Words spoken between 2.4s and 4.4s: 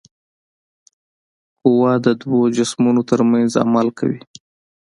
جسمونو ترمنځ عمل کوي.